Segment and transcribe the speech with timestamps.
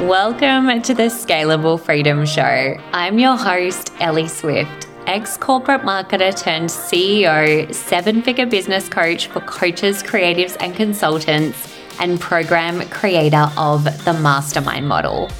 [0.00, 2.74] Welcome to the Scalable Freedom Show.
[2.94, 9.40] I'm your host, Ellie Swift, ex corporate marketer turned CEO, seven figure business coach for
[9.40, 15.30] coaches, creatives, and consultants, and program creator of the Mastermind Model.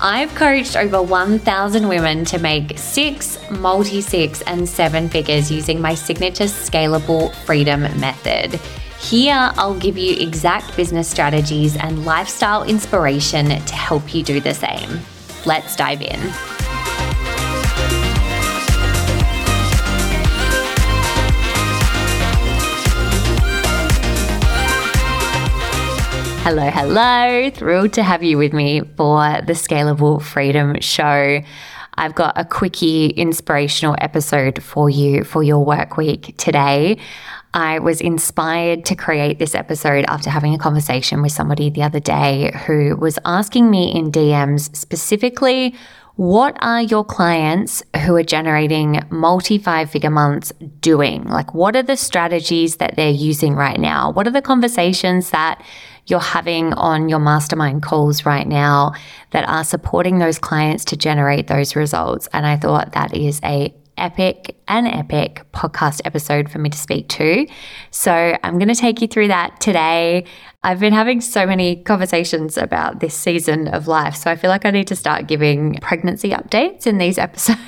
[0.00, 5.92] I've coached over 1,000 women to make six, multi six, and seven figures using my
[5.92, 8.58] signature scalable freedom method.
[9.00, 14.52] Here, I'll give you exact business strategies and lifestyle inspiration to help you do the
[14.52, 15.00] same.
[15.46, 16.18] Let's dive in.
[26.42, 27.50] Hello, hello.
[27.50, 31.42] Thrilled to have you with me for the Scalable Freedom Show.
[31.94, 36.98] I've got a quickie inspirational episode for you for your work week today.
[37.54, 42.00] I was inspired to create this episode after having a conversation with somebody the other
[42.00, 45.74] day who was asking me in DMs specifically
[46.18, 51.22] what are your clients who are generating multi five figure months doing?
[51.22, 54.10] Like, what are the strategies that they're using right now?
[54.10, 55.62] What are the conversations that
[56.06, 58.94] you're having on your mastermind calls right now
[59.30, 62.28] that are supporting those clients to generate those results?
[62.32, 67.08] And I thought that is a epic, an epic podcast episode for me to speak
[67.10, 67.46] to.
[67.90, 70.24] So I'm going to take you through that today.
[70.62, 74.16] I've been having so many conversations about this season of life.
[74.16, 77.58] So I feel like I need to start giving pregnancy updates in these episodes.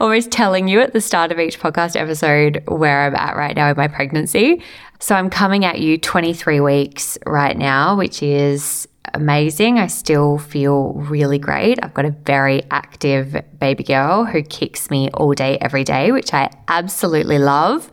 [0.00, 3.70] always telling you at the start of each podcast episode where I'm at right now
[3.70, 4.62] in my pregnancy.
[4.98, 9.78] So I'm coming at you 23 weeks right now, which is amazing.
[9.78, 11.78] I still feel really great.
[11.82, 16.32] I've got a very active baby girl who kicks me all day, every day, which
[16.32, 17.90] I absolutely love.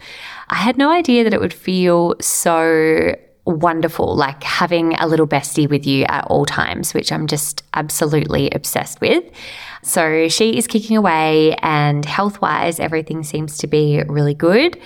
[0.50, 5.70] I had no idea that it would feel so wonderful, like having a little bestie
[5.70, 9.24] with you at all times, which I'm just absolutely obsessed with.
[9.84, 14.78] So she is kicking away, and health wise, everything seems to be really good.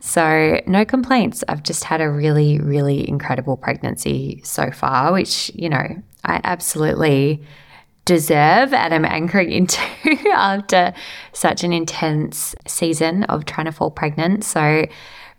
[0.00, 1.42] So, no complaints.
[1.48, 7.42] I've just had a really, really incredible pregnancy so far, which, you know, I absolutely
[8.04, 9.80] deserve and I'm anchoring into
[10.32, 10.94] after
[11.32, 14.44] such an intense season of trying to fall pregnant.
[14.44, 14.86] So,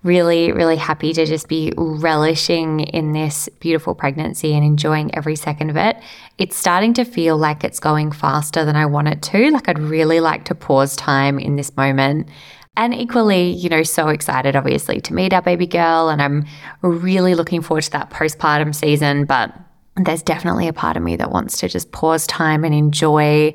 [0.03, 5.69] really, really happy to just be relishing in this beautiful pregnancy and enjoying every second
[5.69, 5.97] of it.
[6.37, 9.51] It's starting to feel like it's going faster than I want it to.
[9.51, 12.29] Like, I'd really like to pause time in this moment
[12.79, 16.07] and equally, you know, so excited obviously to meet our baby girl.
[16.07, 16.45] And I'm
[16.81, 19.25] really looking forward to that postpartum season.
[19.25, 19.53] But
[19.97, 23.53] there's definitely a part of me that wants to just pause time and enjoy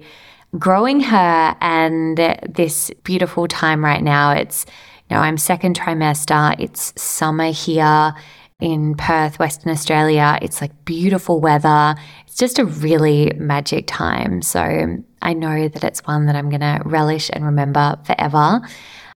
[0.59, 4.33] growing her and this beautiful time right now.
[4.33, 4.67] It's,
[5.09, 8.13] you know, I'm second trimester, it's summer here
[8.61, 10.39] in Perth, Western Australia.
[10.43, 11.95] It's like beautiful weather.
[12.27, 14.43] It's just a really magic time.
[14.43, 18.61] So I know that it's one that I'm going to relish and remember forever.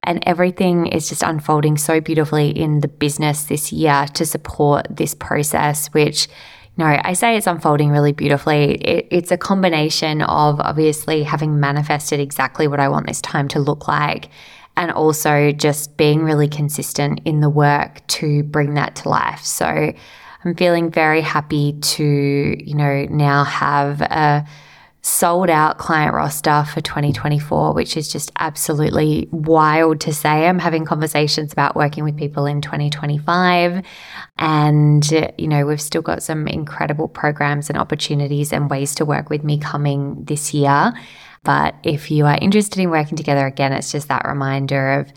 [0.03, 5.15] And everything is just unfolding so beautifully in the business this year to support this
[5.15, 6.29] process, which
[6.79, 8.75] no, I say it's unfolding really beautifully.
[8.77, 13.59] It, it's a combination of obviously having manifested exactly what I want this time to
[13.59, 14.29] look like,
[14.77, 19.45] and also just being really consistent in the work to bring that to life.
[19.45, 19.67] So
[20.45, 24.47] I'm feeling very happy to, you know, now have a
[25.01, 30.47] sold out client roster for 2024, which is just absolutely wild to say.
[30.49, 33.85] I'm having conversations about working with people in 2025.
[34.39, 39.31] And, you know, we've still got some incredible programs and opportunities and ways to work
[39.31, 40.93] with me coming this year.
[41.45, 45.13] But if you are interested in working together again, it's just that reminder of,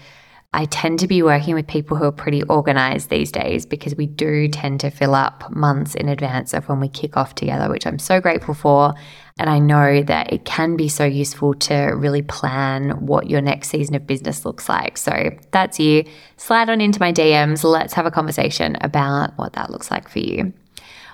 [0.53, 4.05] I tend to be working with people who are pretty organized these days because we
[4.05, 7.87] do tend to fill up months in advance of when we kick off together, which
[7.87, 8.93] I'm so grateful for.
[9.39, 13.69] And I know that it can be so useful to really plan what your next
[13.69, 14.97] season of business looks like.
[14.97, 16.03] So that's you.
[16.35, 17.63] Slide on into my DMs.
[17.63, 20.51] Let's have a conversation about what that looks like for you.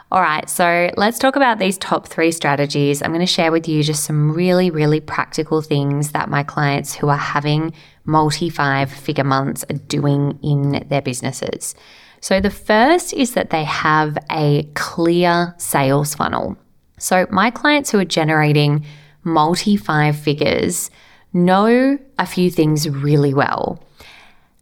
[0.10, 3.02] All right, so let's talk about these top three strategies.
[3.02, 6.96] I'm going to share with you just some really, really practical things that my clients
[6.96, 7.74] who are having
[8.08, 11.76] multi five figure months are doing in their businesses.
[12.20, 16.58] So, the first is that they have a clear sales funnel.
[16.98, 18.86] So, my clients who are generating
[19.24, 20.90] multi five figures
[21.34, 23.84] know a few things really well.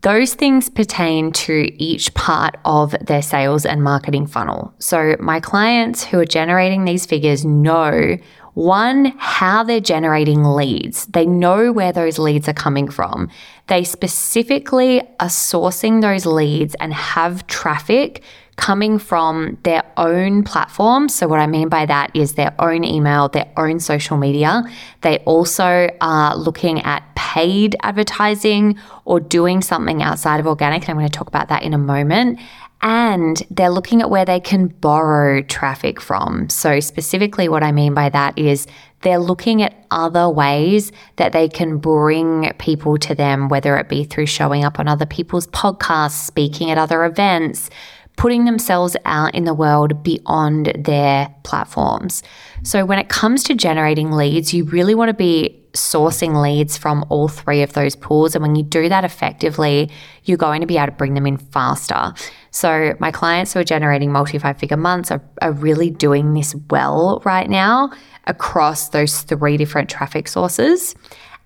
[0.02, 4.74] Those things pertain to each part of their sales and marketing funnel.
[4.80, 8.18] So, my clients who are generating these figures know
[8.56, 11.06] one, how they're generating leads.
[11.08, 13.30] They know where those leads are coming from.
[13.68, 18.24] They specifically are sourcing those leads and have traffic
[18.56, 21.10] coming from their own platform.
[21.10, 24.64] So, what I mean by that is their own email, their own social media.
[25.02, 30.84] They also are looking at paid advertising or doing something outside of organic.
[30.84, 32.40] And I'm going to talk about that in a moment.
[32.88, 36.50] And they're looking at where they can borrow traffic from.
[36.50, 38.68] So, specifically, what I mean by that is
[39.02, 44.04] they're looking at other ways that they can bring people to them, whether it be
[44.04, 47.72] through showing up on other people's podcasts, speaking at other events,
[48.18, 52.22] putting themselves out in the world beyond their platforms.
[52.62, 57.06] So, when it comes to generating leads, you really want to be sourcing leads from
[57.10, 58.36] all three of those pools.
[58.36, 59.92] And when you do that effectively,
[60.24, 62.14] you're going to be able to bring them in faster.
[62.56, 66.56] So, my clients who are generating multi five figure months are, are really doing this
[66.70, 67.92] well right now
[68.28, 70.96] across those three different traffic sources.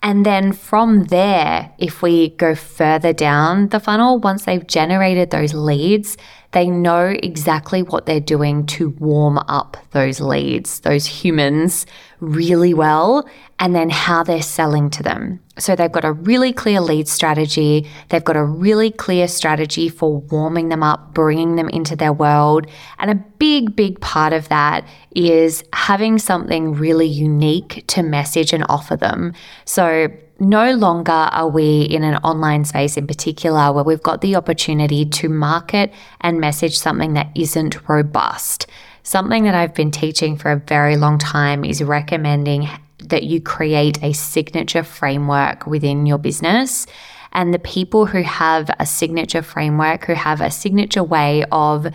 [0.04, 5.56] And then from there, if we go further down the funnel, once they've generated those
[5.56, 6.16] leads,
[6.52, 11.86] they know exactly what they're doing to warm up those leads, those humans
[12.20, 13.30] really well,
[13.60, 15.40] and then how they're selling to them.
[15.60, 17.88] So they've got a really clear lead strategy.
[18.10, 22.66] They've got a really clear strategy for warming them up, bringing them into their world.
[22.98, 28.66] And a big, big part of that is having something really unique to message and
[28.70, 29.34] offer them.
[29.66, 34.36] So no longer are we in an online space in particular where we've got the
[34.36, 38.68] opportunity to market and message something that isn't robust.
[39.04, 42.70] Something that I've been teaching for a very long time is recommending
[43.00, 46.86] that you create a signature framework within your business.
[47.32, 51.88] And the people who have a signature framework, who have a signature way of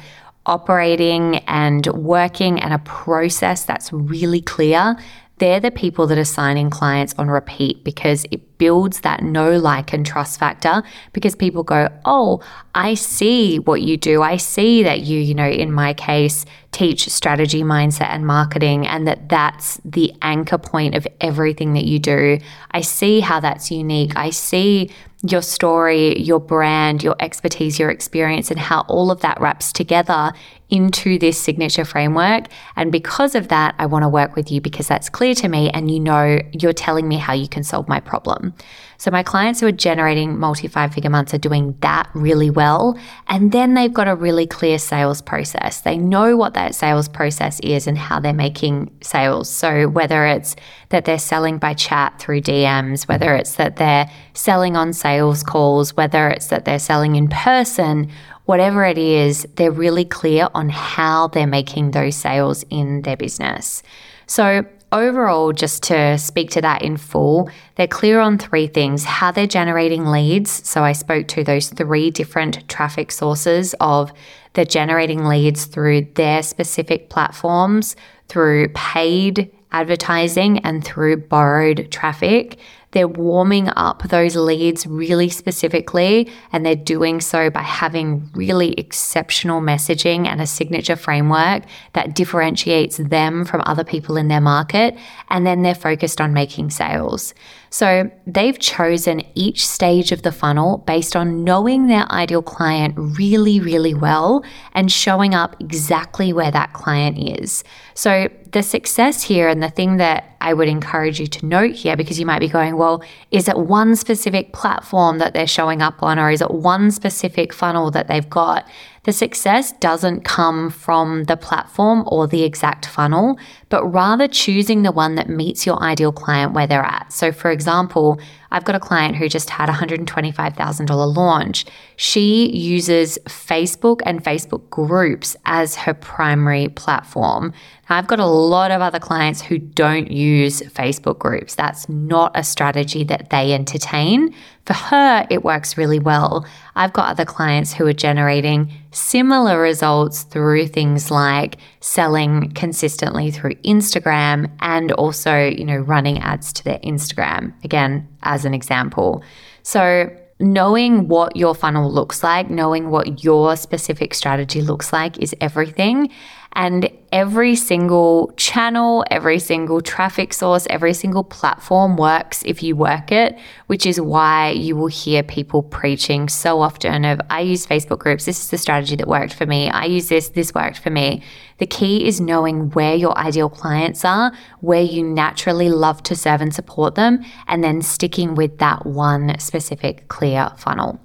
[0.47, 4.97] operating and working and a process that's really clear,
[5.39, 9.93] they're the people that are signing clients on repeat because it builds that know, like,
[9.93, 10.83] and trust factor.
[11.13, 12.41] Because people go, Oh,
[12.75, 14.23] I see what you do.
[14.23, 19.07] I see that you, you know, in my case, teach strategy, mindset, and marketing, and
[19.09, 22.39] that that's the anchor point of everything that you do.
[22.71, 24.13] I see how that's unique.
[24.17, 24.91] I see
[25.23, 30.33] your story, your brand, your expertise, your experience, and how all of that wraps together
[30.71, 32.47] into this signature framework.
[32.77, 35.71] And because of that, I want to work with you because that's clear to me
[35.71, 38.55] and you know you're telling me how you can solve my problem.
[38.97, 42.99] So my clients who are generating multi five figure months are doing that really well.
[43.29, 45.81] And then they've got a really clear sales process.
[45.83, 49.51] They know what that sales process is and how they're making sales.
[49.51, 50.57] So whether it's
[50.89, 55.95] that they're selling by chat through DMs, whether it's that they're selling on sales calls,
[55.97, 58.11] whether it's that they're selling in person,
[58.45, 63.83] whatever it is, they're really clear on how they're making those sales in their business.
[64.27, 69.33] So overall, just to speak to that in full, they're clear on three things how
[69.33, 70.67] they're generating leads.
[70.69, 74.13] So I spoke to those three different traffic sources of
[74.53, 77.97] they're generating leads through their specific platforms,
[78.29, 82.59] through paid advertising, and through borrowed traffic.
[82.95, 89.61] They're warming up those leads really specifically, and they're doing so by having really exceptional
[89.61, 91.65] messaging and a signature framework
[91.95, 94.97] that differentiates them from other people in their market.
[95.29, 97.35] And then they're focused on making sales.
[97.75, 103.59] So they've chosen each stage of the funnel based on knowing their ideal client really,
[103.59, 104.45] really well
[104.75, 107.65] and showing up exactly where that client is.
[107.95, 111.97] So the success here and the thing that I would encourage you to note here,
[111.97, 116.01] because you might be going, well, is it one specific platform that they're showing up
[116.01, 118.69] on, or is it one specific funnel that they've got?
[119.05, 124.93] The success doesn't come from the platform or the exact funnel, but rather choosing the
[124.93, 127.13] one that meets your ideal client where they're at.
[127.13, 128.19] So, for example,
[128.55, 131.67] I've got a client who just had a $125,000 launch.
[131.97, 137.53] She uses Facebook and Facebook groups as her primary platform.
[137.91, 141.57] Now, I've got a lot of other clients who don't use Facebook groups.
[141.57, 144.33] That's not a strategy that they entertain.
[144.67, 146.47] For her, it works really well.
[146.77, 153.55] I've got other clients who are generating similar results through things like selling consistently through
[153.57, 159.23] Instagram and also, you know, running ads to their Instagram, again, as an example.
[159.63, 165.35] So, knowing what your funnel looks like, knowing what your specific strategy looks like is
[165.41, 166.11] everything.
[166.57, 173.11] And every single channel, every single traffic source, every single platform works if you work
[173.11, 177.99] it, which is why you will hear people preaching so often of I use Facebook
[177.99, 179.69] groups, this is the strategy that worked for me.
[179.69, 181.23] I use this, this worked for me.
[181.59, 186.41] The key is knowing where your ideal clients are, where you naturally love to serve
[186.41, 191.01] and support them, and then sticking with that one specific clear funnel.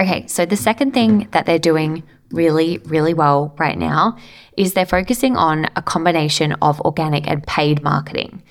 [0.00, 4.16] Okay, so the second thing that they're doing really, really well right now
[4.56, 8.42] is they're focusing on a combination of organic and paid marketing.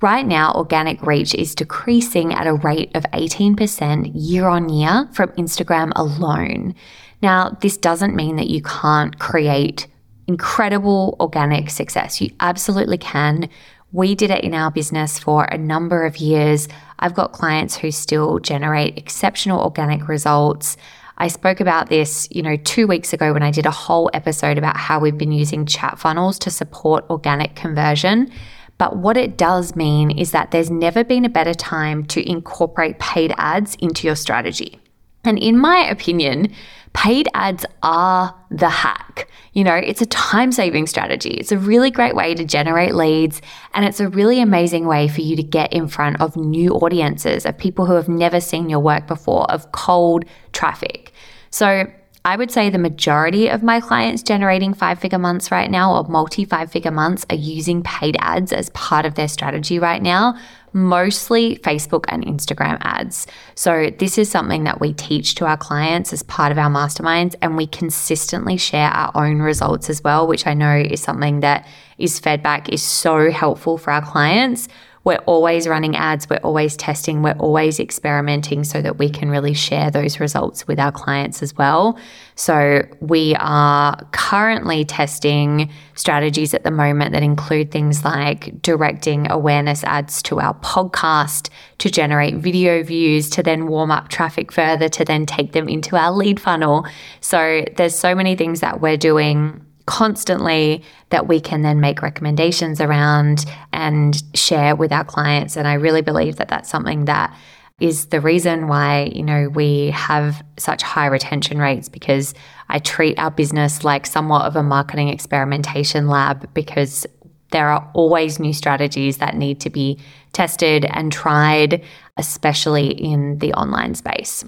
[0.00, 5.28] Right now, organic reach is decreasing at a rate of 18% year on year from
[5.30, 6.74] Instagram alone.
[7.22, 9.86] Now, this doesn't mean that you can't create
[10.26, 12.20] incredible organic success.
[12.20, 13.48] You absolutely can.
[13.92, 16.66] We did it in our business for a number of years.
[16.98, 20.76] I've got clients who still generate exceptional organic results.
[21.22, 24.58] I spoke about this, you know, 2 weeks ago when I did a whole episode
[24.58, 28.28] about how we've been using chat funnels to support organic conversion.
[28.76, 32.98] But what it does mean is that there's never been a better time to incorporate
[32.98, 34.80] paid ads into your strategy.
[35.22, 36.52] And in my opinion,
[36.92, 39.28] paid ads are the hack.
[39.52, 41.30] You know, it's a time saving strategy.
[41.30, 43.40] It's a really great way to generate leads,
[43.74, 47.46] and it's a really amazing way for you to get in front of new audiences,
[47.46, 51.11] of people who have never seen your work before, of cold traffic.
[51.52, 51.86] So,
[52.24, 56.04] I would say the majority of my clients generating five figure months right now or
[56.04, 60.38] multi five figure months are using paid ads as part of their strategy right now,
[60.72, 63.26] mostly Facebook and Instagram ads.
[63.56, 67.34] So, this is something that we teach to our clients as part of our masterminds,
[67.42, 71.66] and we consistently share our own results as well, which I know is something that
[71.98, 74.68] is fed back is so helpful for our clients
[75.04, 79.54] we're always running ads, we're always testing, we're always experimenting so that we can really
[79.54, 81.98] share those results with our clients as well.
[82.34, 89.84] So, we are currently testing strategies at the moment that include things like directing awareness
[89.84, 95.04] ads to our podcast to generate video views, to then warm up traffic further, to
[95.04, 96.86] then take them into our lead funnel.
[97.20, 102.80] So, there's so many things that we're doing constantly that we can then make recommendations
[102.80, 103.44] around
[103.74, 105.54] and share with our clients.
[105.54, 107.36] And I really believe that that's something that
[107.78, 112.32] is the reason why, you know, we have such high retention rates because
[112.70, 117.06] I treat our business like somewhat of a marketing experimentation lab because
[117.50, 119.98] there are always new strategies that need to be
[120.32, 121.84] tested and tried,
[122.16, 124.42] especially in the online space.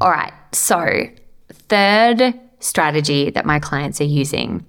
[0.00, 0.32] All right.
[0.50, 1.04] So,
[1.52, 2.34] third
[2.66, 4.66] strategy that my clients are using.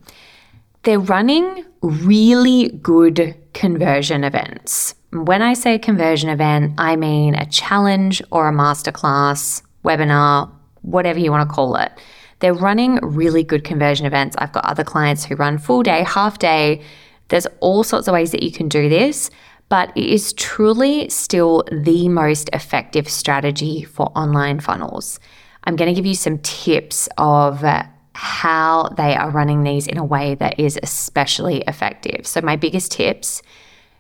[0.84, 4.96] They're running really good conversion events.
[5.12, 10.52] When I say conversion event, I mean a challenge or a masterclass, webinar,
[10.82, 11.92] whatever you want to call it.
[12.40, 14.36] They're running really good conversion events.
[14.38, 16.82] I've got other clients who run full day, half day.
[17.30, 19.30] There's all sorts of ways that you can do this,
[19.70, 25.20] but it is truly still the most effective strategy for online funnels.
[25.68, 27.84] I'm going to give you some tips of uh,
[28.14, 32.26] how they are running these in a way that is especially effective.
[32.26, 33.42] So, my biggest tips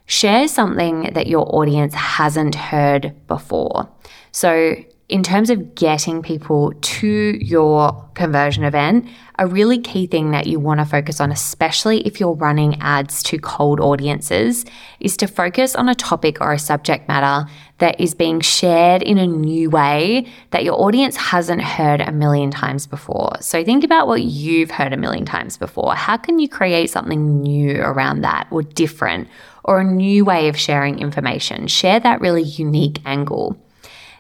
[0.05, 3.89] share something that your audience hasn't heard before.
[4.31, 4.75] So,
[5.09, 9.07] in terms of getting people to your conversion event,
[9.39, 13.23] a really key thing that you want to focus on, especially if you're running ads
[13.23, 14.65] to cold audiences,
[14.99, 19.17] is to focus on a topic or a subject matter that is being shared in
[19.17, 23.31] a new way that your audience hasn't heard a million times before.
[23.39, 25.95] So think about what you've heard a million times before.
[25.95, 29.29] How can you create something new around that or different
[29.63, 31.67] or a new way of sharing information?
[31.67, 33.57] Share that really unique angle.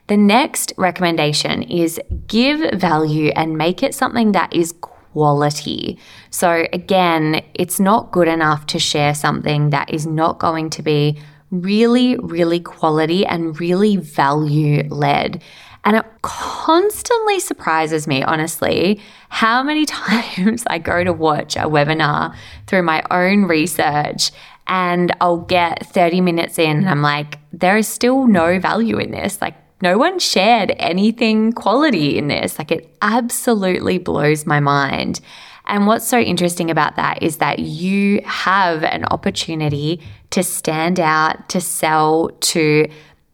[0.07, 5.99] The next recommendation is give value and make it something that is quality.
[6.29, 11.19] So, again, it's not good enough to share something that is not going to be
[11.51, 15.41] really, really quality and really value led.
[15.83, 22.33] And it constantly surprises me, honestly, how many times I go to watch a webinar
[22.65, 24.31] through my own research
[24.67, 29.11] and I'll get 30 minutes in and I'm like, there is still no value in
[29.11, 29.41] this.
[29.41, 32.57] Like, no one shared anything quality in this.
[32.57, 35.19] Like it absolutely blows my mind.
[35.67, 41.49] And what's so interesting about that is that you have an opportunity to stand out,
[41.49, 42.89] to sell, to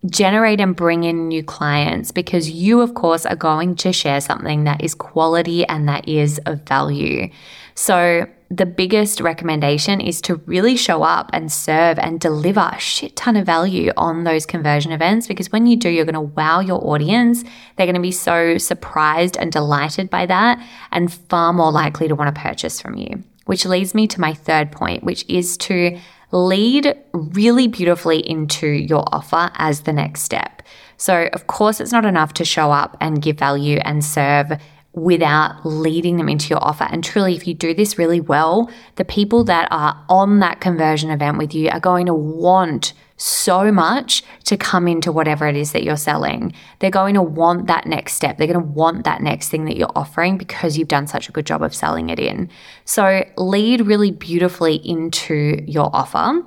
[0.08, 4.66] generate and bring in new clients because you, of course, are going to share something
[4.66, 7.30] that is quality and that is of value.
[7.76, 13.16] So, the biggest recommendation is to really show up and serve and deliver a shit
[13.16, 16.60] ton of value on those conversion events because when you do, you're going to wow
[16.60, 17.44] your audience.
[17.76, 22.16] They're going to be so surprised and delighted by that and far more likely to
[22.16, 23.24] want to purchase from you.
[23.46, 26.00] Which leads me to my third point, which is to
[26.32, 30.62] lead really beautifully into your offer as the next step.
[30.98, 34.52] So, of course, it's not enough to show up and give value and serve
[34.94, 36.88] without leading them into your offer.
[36.90, 41.10] And truly, if you do this really well, the people that are on that conversion
[41.10, 45.72] event with you are going to want so much to come into whatever it is
[45.72, 46.54] that you're selling.
[46.80, 48.38] They're going to want that next step.
[48.38, 51.32] They're going to want that next thing that you're offering because you've done such a
[51.32, 52.50] good job of selling it in.
[52.86, 56.44] So lead really beautifully into your offer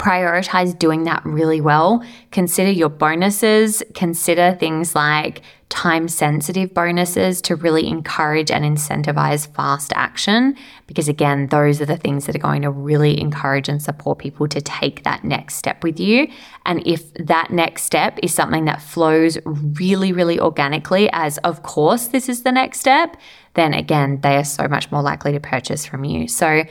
[0.00, 2.02] prioritize doing that really well.
[2.32, 9.92] Consider your bonuses, consider things like time sensitive bonuses to really encourage and incentivize fast
[9.94, 10.56] action.
[10.86, 14.48] Because again, those are the things that are going to really encourage and support people
[14.48, 16.28] to take that next step with you.
[16.64, 22.08] And if that next step is something that flows really, really organically, as of course
[22.08, 23.18] this is the next step,
[23.52, 26.26] then again, they are so much more likely to purchase from you.
[26.26, 26.64] So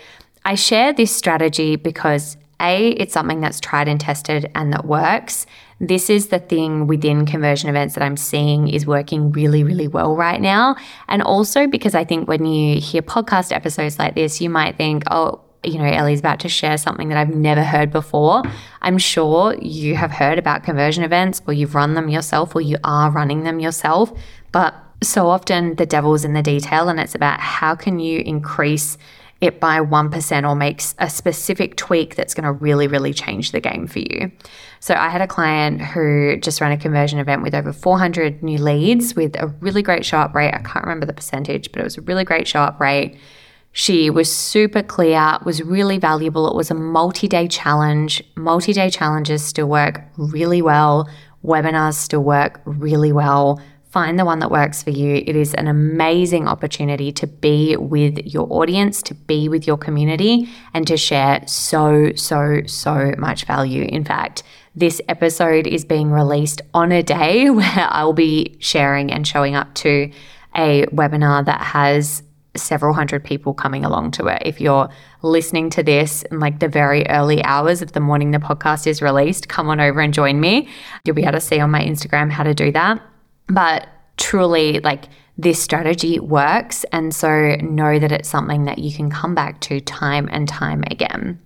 [0.45, 5.45] I share this strategy because a, it's something that's tried and tested and that works.
[5.79, 10.15] This is the thing within conversion events that I'm seeing is working really, really well
[10.15, 10.75] right now.
[11.07, 15.03] And also because I think when you hear podcast episodes like this, you might think,
[15.09, 18.43] oh, you know, Ellie's about to share something that I've never heard before.
[18.81, 22.77] I'm sure you have heard about conversion events or you've run them yourself or you
[22.83, 24.11] are running them yourself.
[24.51, 28.97] But so often the devil's in the detail and it's about how can you increase
[29.41, 33.61] it by 1% or makes a specific tweak that's going to really, really change the
[33.61, 34.31] game for you.
[34.81, 38.57] So I had a client who just ran a conversion event with over 400 new
[38.57, 40.53] leads with a really great show up rate.
[40.53, 43.17] I can't remember the percentage, but it was a really great show up rate.
[43.71, 46.49] She was super clear, was really valuable.
[46.49, 48.21] It was a multi day challenge.
[48.35, 51.09] Multi day challenges still work really well.
[51.45, 55.15] Webinars still work really well Find the one that works for you.
[55.15, 60.47] It is an amazing opportunity to be with your audience, to be with your community,
[60.75, 63.85] and to share so, so, so much value.
[63.89, 64.43] In fact,
[64.75, 69.73] this episode is being released on a day where I'll be sharing and showing up
[69.75, 70.11] to
[70.55, 72.21] a webinar that has
[72.55, 74.43] several hundred people coming along to it.
[74.45, 74.89] If you're
[75.23, 79.01] listening to this in like the very early hours of the morning the podcast is
[79.01, 80.67] released, come on over and join me.
[81.05, 83.01] You'll be able to see on my Instagram how to do that.
[83.49, 83.87] But
[84.17, 85.05] truly, like
[85.37, 86.83] this strategy works.
[86.91, 90.83] And so know that it's something that you can come back to time and time
[90.91, 91.39] again.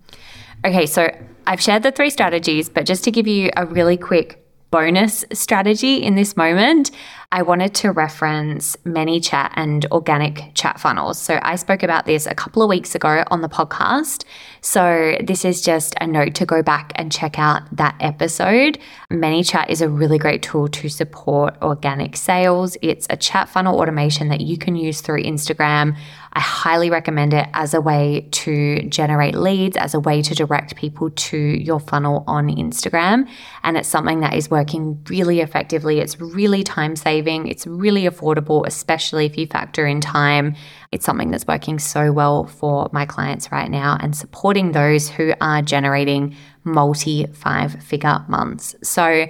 [0.66, 4.43] Okay, so I've shared the three strategies, but just to give you a really quick
[4.74, 6.90] bonus strategy in this moment,
[7.32, 11.20] I wanted to reference ManyChat and organic chat funnels.
[11.20, 14.24] So I spoke about this a couple of weeks ago on the podcast.
[14.62, 18.80] So this is just a note to go back and check out that episode.
[19.12, 22.76] ManyChat is a really great tool to support organic sales.
[22.82, 25.96] It's a chat funnel automation that you can use through Instagram.
[26.36, 30.76] I highly recommend it as a way to generate leads, as a way to direct
[30.76, 33.30] people to your funnel on Instagram.
[33.64, 36.00] And it's something that is working really effectively.
[36.00, 40.56] It's really time saving, it's really affordable, especially if you factor in time.
[40.92, 45.34] It's something that's working so well for my clients right now and supporting those who
[45.40, 48.76] are generating multi five figure months.
[48.82, 49.28] So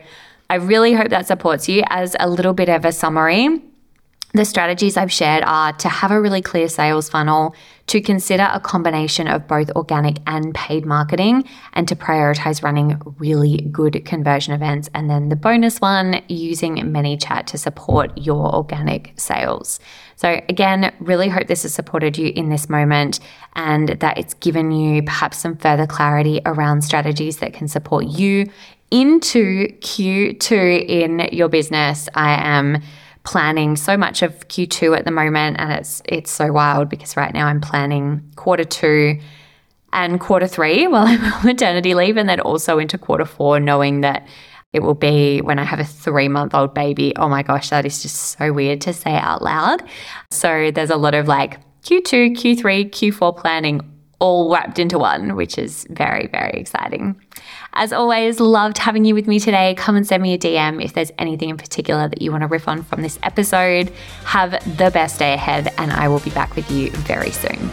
[0.49, 1.83] I really hope that supports you.
[1.87, 3.61] As a little bit of a summary,
[4.33, 8.59] the strategies I've shared are to have a really clear sales funnel, to consider a
[8.59, 14.89] combination of both organic and paid marketing, and to prioritize running really good conversion events.
[14.95, 19.79] And then the bonus one, using ManyChat to support your organic sales.
[20.15, 23.19] So, again, really hope this has supported you in this moment
[23.55, 28.49] and that it's given you perhaps some further clarity around strategies that can support you
[28.89, 32.09] into Q2 in your business.
[32.15, 32.81] I am
[33.23, 37.33] planning so much of Q2 at the moment and it's it's so wild because right
[37.33, 39.19] now I'm planning quarter 2
[39.93, 44.01] and quarter 3 while I'm on maternity leave and then also into quarter 4 knowing
[44.01, 44.27] that
[44.73, 47.13] it will be when I have a 3-month-old baby.
[47.15, 49.83] Oh my gosh, that is just so weird to say out loud.
[50.31, 53.81] So there's a lot of like Q2, Q3, Q4 planning
[54.19, 57.19] all wrapped into one, which is very, very exciting.
[57.73, 59.75] As always, loved having you with me today.
[59.75, 62.47] Come and send me a DM if there's anything in particular that you want to
[62.47, 63.91] riff on from this episode.
[64.25, 67.69] Have the best day ahead, and I will be back with you very soon.